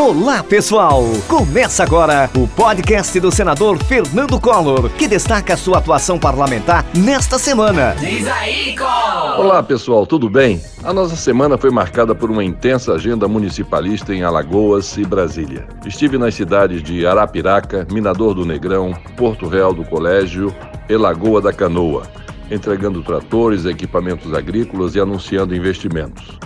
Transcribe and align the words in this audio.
Olá, 0.00 0.44
pessoal! 0.44 1.02
Começa 1.26 1.82
agora 1.82 2.30
o 2.36 2.46
podcast 2.46 3.18
do 3.18 3.32
senador 3.32 3.82
Fernando 3.82 4.40
Collor, 4.40 4.88
que 4.90 5.08
destaca 5.08 5.56
sua 5.56 5.78
atuação 5.78 6.20
parlamentar 6.20 6.86
nesta 6.96 7.36
semana. 7.36 7.96
Diz 7.98 8.24
aí, 8.28 8.76
Collor! 8.76 9.40
Olá, 9.40 9.60
pessoal, 9.60 10.06
tudo 10.06 10.30
bem? 10.30 10.62
A 10.84 10.92
nossa 10.92 11.16
semana 11.16 11.58
foi 11.58 11.70
marcada 11.70 12.14
por 12.14 12.30
uma 12.30 12.44
intensa 12.44 12.92
agenda 12.92 13.26
municipalista 13.26 14.14
em 14.14 14.22
Alagoas 14.22 14.96
e 14.96 15.04
Brasília. 15.04 15.66
Estive 15.84 16.16
nas 16.16 16.36
cidades 16.36 16.80
de 16.80 17.04
Arapiraca, 17.04 17.84
Minador 17.90 18.34
do 18.34 18.46
Negrão, 18.46 18.96
Porto 19.16 19.48
Real 19.48 19.74
do 19.74 19.84
Colégio 19.84 20.54
e 20.88 20.96
Lagoa 20.96 21.42
da 21.42 21.52
Canoa, 21.52 22.04
entregando 22.48 23.02
tratores, 23.02 23.64
equipamentos 23.64 24.32
agrícolas 24.32 24.94
e 24.94 25.00
anunciando 25.00 25.56
investimentos. 25.56 26.38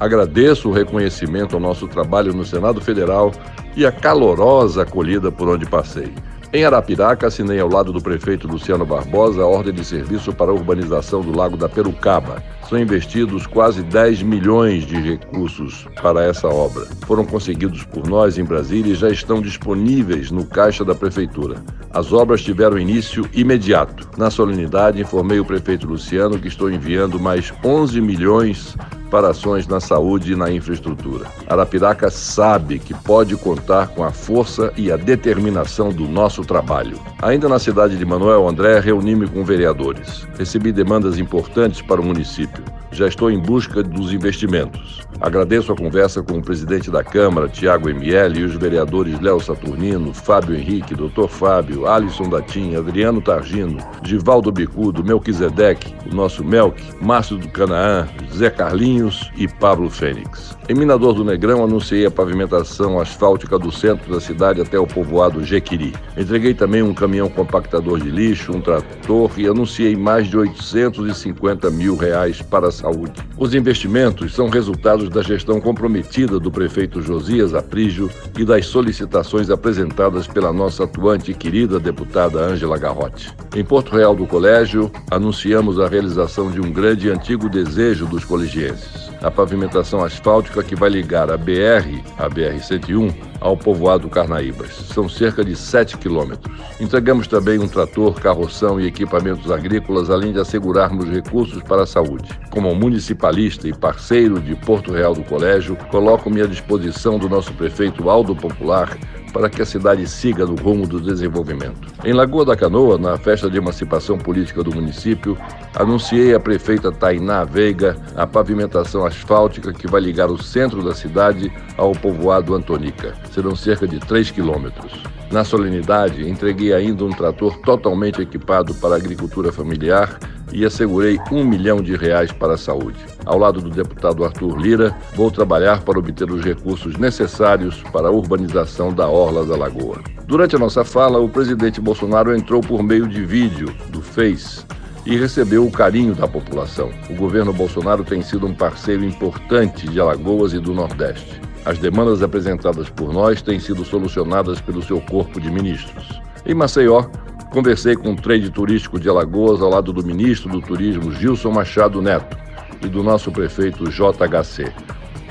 Agradeço 0.00 0.70
o 0.70 0.72
reconhecimento 0.72 1.54
ao 1.54 1.60
nosso 1.60 1.86
trabalho 1.86 2.32
no 2.32 2.42
Senado 2.42 2.80
Federal 2.80 3.32
e 3.76 3.84
a 3.84 3.92
calorosa 3.92 4.82
acolhida 4.82 5.30
por 5.30 5.46
onde 5.46 5.66
passei. 5.66 6.10
Em 6.52 6.64
Arapiraca, 6.64 7.28
assinei 7.28 7.60
ao 7.60 7.68
lado 7.68 7.92
do 7.92 8.00
prefeito 8.00 8.48
Luciano 8.48 8.84
Barbosa 8.84 9.42
a 9.42 9.46
ordem 9.46 9.72
de 9.74 9.84
serviço 9.84 10.32
para 10.32 10.50
a 10.50 10.54
urbanização 10.54 11.20
do 11.20 11.36
Lago 11.36 11.56
da 11.56 11.68
Perucaba. 11.68 12.42
São 12.68 12.78
investidos 12.78 13.46
quase 13.46 13.82
10 13.82 14.22
milhões 14.22 14.84
de 14.84 14.96
recursos 14.96 15.86
para 16.02 16.24
essa 16.24 16.48
obra. 16.48 16.86
Foram 17.06 17.24
conseguidos 17.24 17.84
por 17.84 18.08
nós 18.08 18.36
em 18.36 18.42
Brasília 18.42 18.92
e 18.92 18.96
já 18.96 19.10
estão 19.10 19.40
disponíveis 19.40 20.30
no 20.32 20.44
caixa 20.44 20.84
da 20.84 20.94
prefeitura. 20.94 21.62
As 21.92 22.12
obras 22.12 22.42
tiveram 22.42 22.78
início 22.78 23.28
imediato. 23.32 24.08
Na 24.16 24.30
solenidade, 24.30 25.00
informei 25.00 25.38
o 25.38 25.44
prefeito 25.44 25.86
Luciano 25.86 26.38
que 26.38 26.48
estou 26.48 26.68
enviando 26.70 27.20
mais 27.20 27.52
11 27.62 28.00
milhões 28.00 28.74
para 29.10 29.30
ações 29.30 29.66
na 29.66 29.80
saúde 29.80 30.32
e 30.32 30.36
na 30.36 30.50
infraestrutura. 30.50 31.26
Arapiraca 31.48 32.10
sabe 32.10 32.78
que 32.78 32.94
pode 32.94 33.36
contar 33.36 33.88
com 33.88 34.04
a 34.04 34.12
força 34.12 34.72
e 34.76 34.90
a 34.90 34.96
determinação 34.96 35.90
do 35.90 36.06
nosso 36.06 36.42
trabalho. 36.42 36.98
Ainda 37.20 37.48
na 37.48 37.58
cidade 37.58 37.98
de 37.98 38.04
Manuel 38.04 38.48
André, 38.48 38.78
reuni-me 38.78 39.28
com 39.28 39.44
vereadores. 39.44 40.26
Recebi 40.38 40.72
demandas 40.72 41.18
importantes 41.18 41.82
para 41.82 42.00
o 42.00 42.04
município. 42.04 42.62
Já 42.92 43.06
estou 43.06 43.30
em 43.30 43.38
busca 43.38 43.82
dos 43.82 44.12
investimentos. 44.12 45.00
Agradeço 45.20 45.72
a 45.72 45.76
conversa 45.76 46.22
com 46.22 46.38
o 46.38 46.42
presidente 46.42 46.90
da 46.90 47.04
Câmara, 47.04 47.48
Tiago 47.48 47.88
ML, 47.88 48.40
e 48.40 48.44
os 48.44 48.54
vereadores 48.54 49.20
Léo 49.20 49.40
Saturnino, 49.40 50.12
Fábio 50.12 50.56
Henrique, 50.56 50.94
Dr. 50.94 51.28
Fábio, 51.28 51.86
Alisson 51.86 52.28
Datim, 52.28 52.74
Adriano 52.74 53.20
Targino, 53.20 53.78
Givaldo 54.02 54.50
Bicudo, 54.50 55.04
Melquisedeque, 55.04 55.94
o 56.10 56.14
nosso 56.14 56.42
Melk, 56.42 56.82
Márcio 57.00 57.36
do 57.36 57.48
Canaã, 57.48 58.08
Zé 58.34 58.50
Carlinhos 58.50 59.30
e 59.36 59.46
Pablo 59.46 59.90
Fênix. 59.90 60.56
Em 60.68 60.74
Minador 60.74 61.14
do 61.14 61.24
Negrão, 61.24 61.64
anunciei 61.64 62.06
a 62.06 62.10
pavimentação 62.10 63.00
asfáltica 63.00 63.58
do 63.58 63.72
centro 63.72 64.12
da 64.12 64.20
cidade 64.20 64.60
até 64.60 64.78
o 64.78 64.86
povoado 64.86 65.44
Jequiri. 65.44 65.92
Entreguei 66.16 66.54
também 66.54 66.80
um 66.80 66.94
caminhão 66.94 67.28
compactador 67.28 68.00
de 68.00 68.08
lixo, 68.08 68.52
um 68.52 68.60
trator 68.60 69.32
e 69.36 69.46
anunciei 69.46 69.96
mais 69.96 70.28
de 70.28 70.38
850 70.38 71.70
mil 71.70 71.96
reais 71.96 72.40
para 72.40 72.68
a 72.68 72.72
saúde. 72.80 73.12
Os 73.36 73.54
investimentos 73.54 74.34
são 74.34 74.48
resultados 74.48 75.08
da 75.08 75.22
gestão 75.22 75.60
comprometida 75.60 76.40
do 76.40 76.50
prefeito 76.50 77.00
Josias 77.02 77.54
Aprígio 77.54 78.10
e 78.38 78.44
das 78.44 78.66
solicitações 78.66 79.50
apresentadas 79.50 80.26
pela 80.26 80.52
nossa 80.52 80.84
atuante 80.84 81.30
e 81.30 81.34
querida 81.34 81.78
deputada 81.78 82.40
Ângela 82.40 82.78
Garrote. 82.78 83.32
Em 83.54 83.64
Porto 83.64 83.94
Real 83.94 84.14
do 84.14 84.26
Colégio, 84.26 84.90
anunciamos 85.10 85.78
a 85.78 85.88
realização 85.88 86.50
de 86.50 86.60
um 86.60 86.72
grande 86.72 87.08
e 87.08 87.10
antigo 87.10 87.48
desejo 87.48 88.06
dos 88.06 88.24
colegienses. 88.24 89.10
A 89.22 89.30
pavimentação 89.30 90.02
asfáltica 90.02 90.62
que 90.62 90.74
vai 90.74 90.88
ligar 90.88 91.30
a 91.30 91.36
BR, 91.36 92.00
a 92.18 92.28
BR-101, 92.28 93.29
ao 93.40 93.56
povoado 93.56 94.08
Carnaíbas. 94.08 94.72
São 94.92 95.08
cerca 95.08 95.44
de 95.44 95.56
7 95.56 95.96
quilômetros. 95.98 96.54
Entregamos 96.78 97.26
também 97.26 97.58
um 97.58 97.68
trator, 97.68 98.14
carroção 98.14 98.80
e 98.80 98.86
equipamentos 98.86 99.50
agrícolas, 99.50 100.10
além 100.10 100.32
de 100.32 100.40
assegurarmos 100.40 101.08
recursos 101.08 101.62
para 101.62 101.82
a 101.82 101.86
saúde. 101.86 102.28
Como 102.50 102.74
municipalista 102.74 103.66
e 103.68 103.72
parceiro 103.72 104.40
de 104.40 104.54
Porto 104.54 104.92
Real 104.92 105.14
do 105.14 105.22
Colégio, 105.22 105.76
coloco-me 105.90 106.42
à 106.42 106.46
disposição 106.46 107.18
do 107.18 107.28
nosso 107.28 107.52
prefeito 107.54 108.08
Aldo 108.08 108.36
Popular 108.36 108.96
para 109.32 109.48
que 109.48 109.62
a 109.62 109.66
cidade 109.66 110.06
siga 110.06 110.44
no 110.44 110.54
rumo 110.54 110.86
do 110.86 111.00
desenvolvimento. 111.00 111.88
Em 112.04 112.12
Lagoa 112.12 112.44
da 112.44 112.56
Canoa, 112.56 112.98
na 112.98 113.16
festa 113.18 113.50
de 113.50 113.58
emancipação 113.58 114.18
política 114.18 114.62
do 114.62 114.74
município, 114.74 115.36
anunciei 115.74 116.34
à 116.34 116.40
prefeita 116.40 116.92
Tainá 116.92 117.44
Veiga 117.44 117.96
a 118.16 118.26
pavimentação 118.26 119.04
asfáltica 119.04 119.72
que 119.72 119.86
vai 119.86 120.00
ligar 120.00 120.30
o 120.30 120.42
centro 120.42 120.82
da 120.82 120.94
cidade 120.94 121.52
ao 121.76 121.92
povoado 121.92 122.54
Antonica. 122.54 123.14
Serão 123.32 123.54
cerca 123.54 123.86
de 123.86 123.98
3 123.98 124.30
quilômetros. 124.30 125.02
Na 125.30 125.44
solenidade, 125.44 126.28
entreguei 126.28 126.72
ainda 126.72 127.04
um 127.04 127.10
trator 127.10 127.56
totalmente 127.58 128.20
equipado 128.20 128.74
para 128.74 128.94
a 128.94 128.98
agricultura 128.98 129.52
familiar 129.52 130.18
e 130.52 130.64
assegurei 130.64 131.20
um 131.30 131.44
milhão 131.44 131.80
de 131.80 131.94
reais 131.94 132.32
para 132.32 132.54
a 132.54 132.58
saúde. 132.58 132.98
Ao 133.24 133.38
lado 133.38 133.60
do 133.60 133.70
deputado 133.70 134.24
Arthur 134.24 134.58
Lira, 134.58 134.96
vou 135.14 135.30
trabalhar 135.30 135.82
para 135.82 136.00
obter 136.00 136.28
os 136.28 136.44
recursos 136.44 136.96
necessários 136.96 137.80
para 137.92 138.08
a 138.08 138.10
urbanização 138.10 138.92
da 138.92 139.08
Orla 139.08 139.46
da 139.46 139.56
Lagoa. 139.56 140.00
Durante 140.26 140.56
a 140.56 140.58
nossa 140.58 140.82
fala, 140.84 141.20
o 141.20 141.28
presidente 141.28 141.80
Bolsonaro 141.80 142.34
entrou 142.34 142.60
por 142.60 142.82
meio 142.82 143.06
de 143.06 143.24
vídeo 143.24 143.72
do 143.88 144.02
Face 144.02 144.64
e 145.06 145.16
recebeu 145.16 145.64
o 145.64 145.70
carinho 145.70 146.14
da 146.14 146.26
população. 146.26 146.90
O 147.08 147.14
governo 147.14 147.52
Bolsonaro 147.52 148.02
tem 148.02 148.20
sido 148.20 148.48
um 148.48 148.54
parceiro 148.54 149.04
importante 149.04 149.88
de 149.88 150.00
Alagoas 150.00 150.52
e 150.52 150.58
do 150.58 150.74
Nordeste. 150.74 151.40
As 151.64 151.78
demandas 151.78 152.22
apresentadas 152.22 152.88
por 152.88 153.12
nós 153.12 153.42
têm 153.42 153.58
sido 153.60 153.84
solucionadas 153.84 154.60
pelo 154.60 154.82
seu 154.82 155.00
corpo 155.00 155.40
de 155.40 155.50
ministros. 155.50 156.20
Em 156.46 156.54
Maceió, 156.54 157.04
Conversei 157.50 157.96
com 157.96 158.12
o 158.12 158.16
trade 158.16 158.48
turístico 158.48 159.00
de 159.00 159.08
Alagoas 159.08 159.60
ao 159.60 159.68
lado 159.68 159.92
do 159.92 160.06
ministro 160.06 160.48
do 160.48 160.60
Turismo 160.60 161.12
Gilson 161.12 161.50
Machado 161.50 162.00
Neto 162.00 162.38
e 162.80 162.86
do 162.86 163.02
nosso 163.02 163.32
prefeito 163.32 163.90
JHC. 163.90 164.72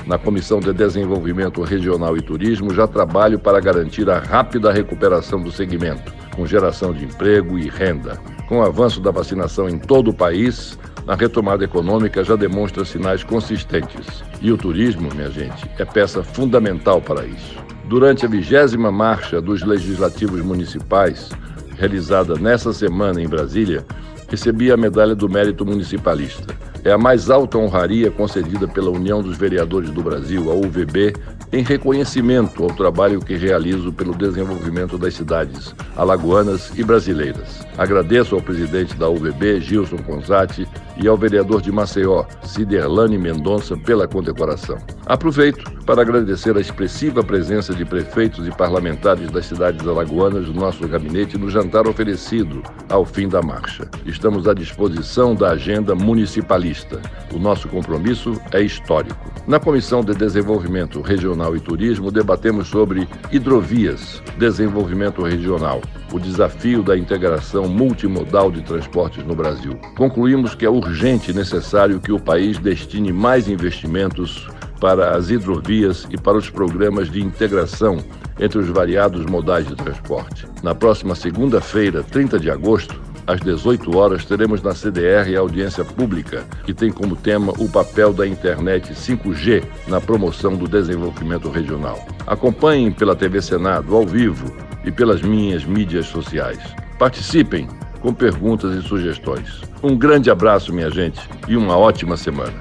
Na 0.06 0.18
Comissão 0.18 0.60
de 0.60 0.70
Desenvolvimento 0.74 1.62
Regional 1.62 2.18
e 2.18 2.20
Turismo, 2.20 2.74
já 2.74 2.86
trabalho 2.86 3.38
para 3.38 3.58
garantir 3.58 4.10
a 4.10 4.18
rápida 4.18 4.70
recuperação 4.70 5.40
do 5.40 5.50
segmento, 5.50 6.12
com 6.36 6.44
geração 6.44 6.92
de 6.92 7.06
emprego 7.06 7.58
e 7.58 7.70
renda. 7.70 8.18
Com 8.46 8.58
o 8.58 8.62
avanço 8.62 9.00
da 9.00 9.10
vacinação 9.10 9.66
em 9.66 9.78
todo 9.78 10.10
o 10.10 10.14
país, 10.14 10.78
a 11.06 11.14
retomada 11.14 11.64
econômica 11.64 12.22
já 12.22 12.36
demonstra 12.36 12.84
sinais 12.84 13.24
consistentes. 13.24 14.22
E 14.40 14.52
o 14.52 14.56
turismo, 14.56 15.08
minha 15.14 15.30
gente, 15.30 15.68
é 15.78 15.84
peça 15.84 16.22
fundamental 16.22 17.00
para 17.00 17.26
isso. 17.26 17.56
Durante 17.86 18.24
a 18.24 18.28
vigésima 18.28 18.92
marcha 18.92 19.40
dos 19.40 19.62
legislativos 19.62 20.40
municipais, 20.42 21.30
realizada 21.76 22.34
nessa 22.34 22.72
semana 22.72 23.20
em 23.20 23.28
Brasília, 23.28 23.84
recebi 24.28 24.70
a 24.70 24.76
Medalha 24.76 25.14
do 25.14 25.28
Mérito 25.28 25.66
Municipalista. 25.66 26.54
É 26.84 26.92
a 26.92 26.98
mais 26.98 27.28
alta 27.28 27.58
honraria 27.58 28.10
concedida 28.10 28.66
pela 28.68 28.90
União 28.90 29.20
dos 29.20 29.36
Vereadores 29.36 29.90
do 29.90 30.02
Brasil, 30.02 30.50
a 30.50 30.54
UVB, 30.54 31.12
em 31.52 31.62
reconhecimento 31.62 32.62
ao 32.62 32.70
trabalho 32.70 33.20
que 33.20 33.34
realizo 33.34 33.92
pelo 33.92 34.14
desenvolvimento 34.14 34.96
das 34.96 35.14
cidades 35.14 35.74
alagoanas 35.96 36.72
e 36.78 36.84
brasileiras. 36.84 37.66
Agradeço 37.76 38.36
ao 38.36 38.40
presidente 38.40 38.94
da 38.94 39.08
UVB, 39.08 39.60
Gilson 39.60 39.98
Conzati, 39.98 40.66
e 41.02 41.08
ao 41.08 41.16
vereador 41.16 41.62
de 41.62 41.72
Maceió, 41.72 42.24
Ciderlane 42.42 43.18
Mendonça, 43.18 43.76
pela 43.76 44.06
condecoração. 44.06 44.78
Aproveito 45.06 45.64
para 45.84 46.02
agradecer 46.02 46.56
a 46.56 46.60
expressiva 46.60 47.24
presença 47.24 47.74
de 47.74 47.84
prefeitos 47.84 48.46
e 48.46 48.50
parlamentares 48.50 49.30
das 49.30 49.46
cidades 49.46 49.86
alagoanas 49.86 50.46
no 50.46 50.54
nosso 50.54 50.86
gabinete 50.86 51.38
no 51.38 51.50
jantar 51.50 51.88
oferecido 51.88 52.62
ao 52.88 53.04
fim 53.04 53.28
da 53.28 53.42
marcha. 53.42 53.88
Estamos 54.06 54.46
à 54.46 54.54
disposição 54.54 55.34
da 55.34 55.50
agenda 55.50 55.94
municipalista. 55.94 57.00
O 57.34 57.38
nosso 57.38 57.68
compromisso 57.68 58.40
é 58.52 58.62
histórico. 58.62 59.30
Na 59.46 59.58
Comissão 59.58 60.04
de 60.04 60.14
Desenvolvimento 60.14 61.00
Regional 61.00 61.56
e 61.56 61.60
Turismo, 61.60 62.10
debatemos 62.10 62.68
sobre 62.68 63.08
hidrovias, 63.32 64.22
desenvolvimento 64.38 65.22
regional, 65.22 65.80
o 66.12 66.18
desafio 66.18 66.82
da 66.82 66.96
integração 66.96 67.68
multimodal 67.68 68.50
de 68.50 68.62
transportes 68.62 69.24
no 69.24 69.34
Brasil. 69.34 69.76
Concluímos 69.96 70.54
que 70.54 70.64
é 70.64 70.70
urgente 70.70 71.30
e 71.30 71.34
necessário 71.34 72.00
que 72.00 72.12
o 72.12 72.20
país 72.20 72.58
destine 72.58 73.12
mais 73.12 73.48
investimentos 73.48 74.48
para 74.80 75.16
as 75.16 75.30
hidrovias 75.30 76.06
e 76.10 76.16
para 76.16 76.38
os 76.38 76.48
programas 76.48 77.10
de 77.10 77.22
integração 77.22 77.98
entre 78.38 78.58
os 78.58 78.68
variados 78.68 79.26
modais 79.26 79.66
de 79.66 79.76
transporte. 79.76 80.46
Na 80.62 80.74
próxima 80.74 81.14
segunda-feira, 81.14 82.02
30 82.02 82.38
de 82.38 82.50
agosto, 82.50 82.98
às 83.26 83.40
18 83.40 83.96
horas, 83.96 84.24
teremos 84.24 84.62
na 84.62 84.74
CDR 84.74 85.36
a 85.36 85.40
audiência 85.40 85.84
pública, 85.84 86.42
que 86.64 86.74
tem 86.74 86.90
como 86.90 87.14
tema 87.14 87.52
o 87.58 87.68
papel 87.68 88.12
da 88.12 88.26
internet 88.26 88.92
5G 88.92 89.62
na 89.86 90.00
promoção 90.00 90.56
do 90.56 90.66
desenvolvimento 90.66 91.48
regional. 91.50 92.04
Acompanhem 92.26 92.90
pela 92.90 93.14
TV 93.14 93.40
Senado, 93.42 93.94
ao 93.94 94.06
vivo, 94.06 94.52
e 94.84 94.90
pelas 94.90 95.22
minhas 95.22 95.64
mídias 95.64 96.06
sociais. 96.06 96.58
Participem 96.98 97.68
com 98.00 98.12
perguntas 98.12 98.74
e 98.74 98.86
sugestões. 98.86 99.60
Um 99.82 99.96
grande 99.96 100.30
abraço, 100.30 100.72
minha 100.72 100.90
gente, 100.90 101.20
e 101.48 101.56
uma 101.56 101.76
ótima 101.76 102.16
semana. 102.16 102.54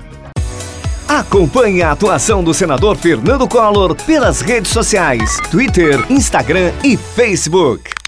Acompanhe 1.08 1.82
a 1.82 1.92
atuação 1.92 2.44
do 2.44 2.54
senador 2.54 2.96
Fernando 2.96 3.48
Collor 3.48 3.96
pelas 3.96 4.42
redes 4.42 4.72
sociais, 4.72 5.38
Twitter, 5.50 6.00
Instagram 6.10 6.72
e 6.84 6.96
Facebook. 6.96 7.99